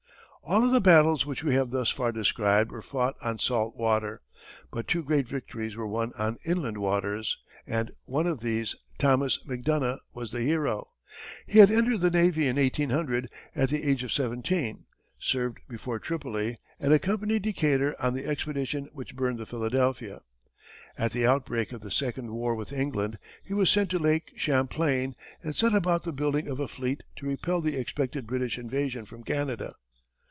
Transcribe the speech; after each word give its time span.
All 0.43 0.65
of 0.65 0.71
the 0.71 0.81
battles 0.81 1.25
which 1.25 1.45
we 1.45 1.53
have 1.55 1.69
thus 1.71 1.91
far 1.91 2.11
described 2.11 2.71
were 2.73 2.81
fought 2.81 3.15
on 3.21 3.39
salt 3.39 3.77
water, 3.77 4.21
but 4.71 4.87
two 4.87 5.01
great 5.03 5.25
victories 5.25 5.77
were 5.77 5.87
won 5.87 6.11
on 6.17 6.39
inland 6.43 6.77
waters, 6.79 7.37
and 7.65 7.89
of 7.89 7.95
one 8.03 8.27
of 8.27 8.41
these 8.41 8.75
Thomas 8.97 9.39
Macdonough 9.47 9.99
was 10.13 10.31
the 10.31 10.41
hero. 10.41 10.89
He 11.47 11.59
had 11.59 11.71
entered 11.71 11.99
the 12.01 12.09
navy 12.09 12.47
in 12.47 12.57
1800, 12.57 13.29
at 13.55 13.69
the 13.69 13.83
age 13.87 14.03
of 14.03 14.11
seventeen, 14.11 14.85
served 15.17 15.59
before 15.69 15.99
Tripoli, 15.99 16.57
and 16.81 16.91
accompanied 16.91 17.43
Decatur 17.43 17.95
on 18.01 18.13
the 18.15 18.25
expedition 18.25 18.89
which 18.93 19.15
burned 19.15 19.37
the 19.37 19.45
Philadelphia. 19.45 20.21
At 20.97 21.11
the 21.11 21.25
outbreak 21.25 21.71
of 21.71 21.79
the 21.79 21.91
second 21.91 22.31
war 22.31 22.55
with 22.55 22.73
England, 22.73 23.19
he 23.41 23.53
was 23.53 23.69
sent 23.69 23.89
to 23.91 23.99
Lake 23.99 24.33
Champlain, 24.35 25.13
and 25.43 25.55
set 25.55 25.73
about 25.73 26.03
the 26.03 26.11
building 26.11 26.47
of 26.47 26.59
a 26.59 26.67
fleet 26.67 27.03
to 27.17 27.27
repel 27.27 27.61
the 27.61 27.77
expected 27.77 28.27
British 28.27 28.57
invasion 28.57 29.05
from 29.05 29.23
Canada. 29.23 29.75